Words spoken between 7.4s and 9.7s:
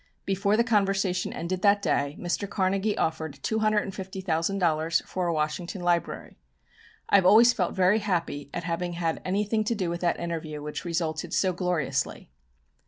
felt very happy at having had anything